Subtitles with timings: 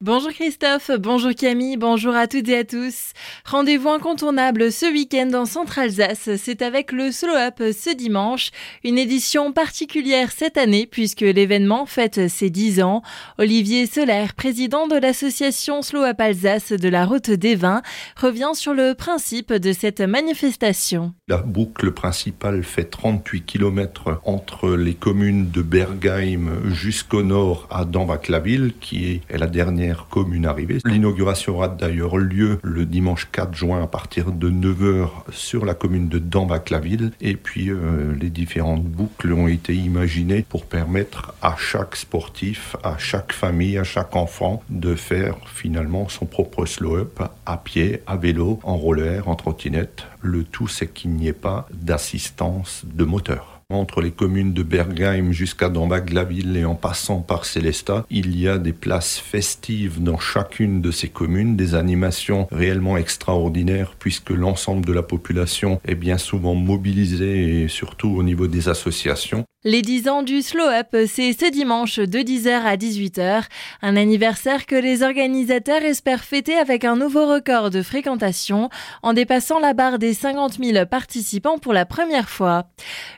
[0.00, 3.10] Bonjour Christophe, bonjour Camille, bonjour à toutes et à tous.
[3.44, 8.52] Rendez-vous incontournable ce week-end en Centre-Alsace, c'est avec le Slow Up ce dimanche,
[8.84, 13.02] une édition particulière cette année puisque l'événement fête ses 10 ans.
[13.38, 17.82] Olivier Solaire, président de l'association Slow Up Alsace de la route des vins,
[18.16, 21.12] revient sur le principe de cette manifestation.
[21.26, 28.74] La boucle principale fait 38 km entre les communes de Bergheim jusqu'au nord à Dambach-la-Ville
[28.80, 30.78] qui est la dernière commune arrivée.
[30.84, 36.08] L'inauguration aura d'ailleurs lieu le dimanche 4 juin à partir de 9h sur la commune
[36.08, 37.12] de Dambach-la-Ville.
[37.20, 42.98] Et puis euh, les différentes boucles ont été imaginées pour permettre à chaque sportif, à
[42.98, 48.60] chaque famille, à chaque enfant de faire finalement son propre slow-up à pied, à vélo,
[48.62, 50.04] en roller, en trottinette.
[50.20, 53.57] Le tout, c'est qu'il n'y ait pas d'assistance de moteur.
[53.70, 58.56] Entre les communes de Bergheim jusqu'à Dambach-la-Ville et en passant par Célestat, il y a
[58.56, 64.94] des places festives dans chacune de ces communes, des animations réellement extraordinaires puisque l'ensemble de
[64.94, 69.44] la population est bien souvent mobilisée et surtout au niveau des associations.
[69.64, 73.42] Les 10 ans du Slow Up, c'est ce dimanche de 10h à 18h,
[73.82, 78.70] un anniversaire que les organisateurs espèrent fêter avec un nouveau record de fréquentation
[79.02, 82.66] en dépassant la barre des 50 000 participants pour la première fois.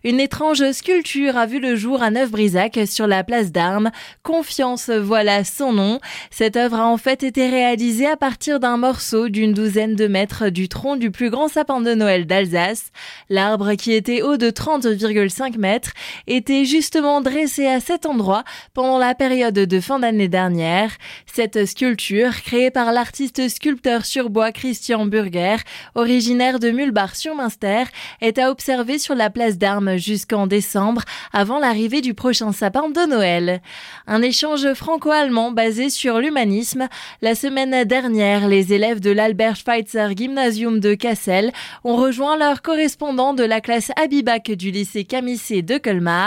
[0.02, 3.90] Une étrange sculpture a vu le jour à Neuf-Brisac sur la place d'Armes.
[4.22, 6.00] Confiance, voilà son nom.
[6.30, 10.48] Cette œuvre a en fait été réalisée à partir d'un morceau d'une douzaine de mètres
[10.48, 12.92] du tronc du plus grand sapin de Noël d'Alsace.
[13.28, 15.92] L'arbre qui était haut de 30,5 mètres
[16.30, 20.92] était justement dressé à cet endroit pendant la période de fin d'année dernière.
[21.26, 25.56] Cette sculpture, créée par l'artiste sculpteur sur bois Christian Burger,
[25.96, 27.84] originaire de Mulbar-sur-Munster,
[28.20, 33.08] est à observer sur la place d'Armes jusqu'en décembre, avant l'arrivée du prochain sapin de
[33.08, 33.60] Noël.
[34.06, 36.86] Un échange franco-allemand basé sur l'humanisme.
[37.22, 41.50] La semaine dernière, les élèves de l'Albert Schweitzer Gymnasium de Kassel
[41.82, 46.19] ont rejoint leur correspondant de la classe Abibac du lycée Camissé de Colmar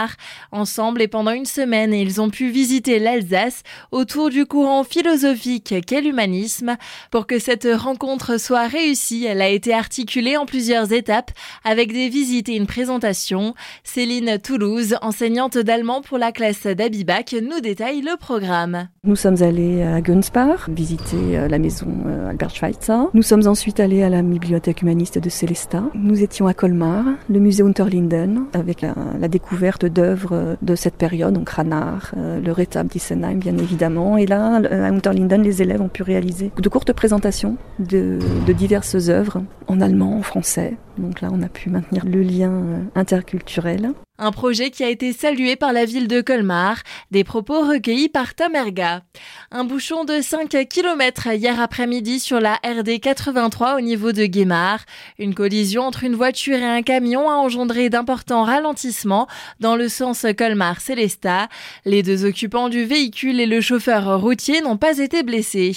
[0.52, 3.62] Ensemble et pendant une semaine, ils ont pu visiter l'Alsace
[3.92, 6.76] autour du courant philosophique qu'est l'humanisme.
[7.10, 11.30] Pour que cette rencontre soit réussie, elle a été articulée en plusieurs étapes
[11.64, 13.54] avec des visites et une présentation.
[13.82, 18.88] Céline Toulouse, enseignante d'allemand pour la classe d'Abibac, nous détaille le programme.
[19.04, 23.10] Nous sommes allés à Gunspar, visiter euh, la maison euh, Albert Schweitzer.
[23.12, 25.84] Nous sommes ensuite allés à la bibliothèque humaniste de Célestat.
[25.94, 31.34] Nous étions à Colmar, le musée Unterlinden, avec la, la découverte d'œuvres de cette période,
[31.34, 34.16] donc Ranard, euh, le Rétab d'Issenheim bien évidemment.
[34.16, 38.18] Et là, à Unterlinden, les élèves ont pu réaliser de courtes présentations de,
[38.52, 40.76] diverses œuvres en allemand, en français.
[40.98, 43.90] Donc là, on a pu maintenir le lien euh, interculturel.
[44.16, 46.76] Un projet qui a été salué par la ville de Colmar,
[47.10, 49.02] des propos recueillis par Tamerga.
[49.50, 54.84] Un bouchon de 5 km hier après-midi sur la RD 83 au niveau de Guémar.
[55.18, 59.26] Une collision entre une voiture et un camion a engendré d'importants ralentissements
[59.58, 61.48] dans le sens Colmar-Célestat.
[61.84, 65.76] Les deux occupants du véhicule et le chauffeur routier n'ont pas été blessés.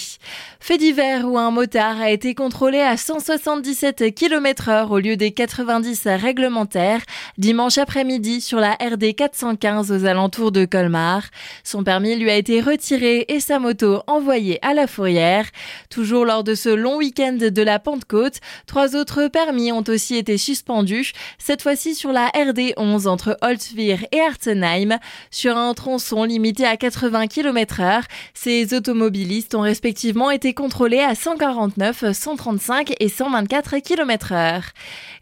[0.60, 5.32] Fait divers où un motard a été contrôlé à 177 km heure au lieu des
[5.32, 7.02] 90 réglementaires
[7.36, 11.22] dimanche après-midi sur la RD 415 aux alentours de Colmar.
[11.64, 15.46] Son permis lui a été retiré et sa moto envoyée à la fourrière.
[15.88, 20.36] Toujours lors de ce long week-end de la Pentecôte, trois autres permis ont aussi été
[20.36, 24.98] suspendus, cette fois-ci sur la RD 11 entre Holtzwir et Arzenheim.
[25.30, 31.14] Sur un tronçon limité à 80 km heure, ces automobilistes ont respectivement été contrôlés à
[31.14, 34.64] 149, 135 et 124 km heure.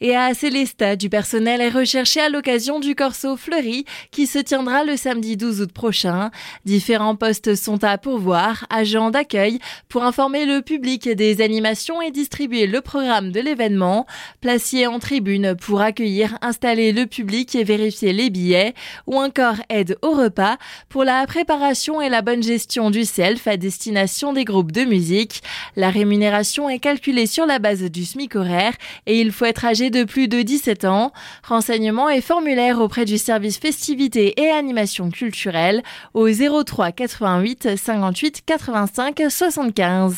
[0.01, 4.85] Et à Célestat, du personnel est recherché à l'occasion du Corso Fleury qui se tiendra
[4.85, 6.31] le samedi 12 août prochain.
[6.65, 9.59] Différents postes sont à pourvoir, agents d'accueil
[9.89, 14.07] pour informer le public des animations et distribuer le programme de l'événement,
[14.41, 18.75] placier en tribune pour accueillir, installer le public et vérifier les billets,
[19.07, 20.57] ou encore aide au repas
[20.89, 25.43] pour la préparation et la bonne gestion du self à destination des groupes de musique.
[25.77, 28.73] La rémunération est calculée sur la base du SMIC horaire
[29.07, 31.13] et il faut être âgé de plus de 17 ans.
[31.43, 35.83] Renseignements et formulaires auprès du service festivités et animation culturelle
[36.15, 40.17] au 03 88 58 85 75.